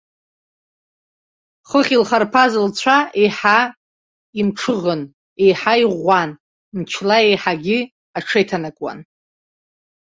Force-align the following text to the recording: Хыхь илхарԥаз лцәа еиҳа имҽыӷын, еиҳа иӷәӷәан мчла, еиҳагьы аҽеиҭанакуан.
Хыхь 1.67 1.91
илхарԥаз 1.95 2.53
лцәа 2.65 2.97
еиҳа 3.21 3.59
имҽыӷын, 4.39 5.01
еиҳа 5.43 5.73
иӷәӷәан 5.83 6.29
мчла, 6.77 7.17
еиҳагьы 7.27 7.79
аҽеиҭанакуан. 8.17 8.99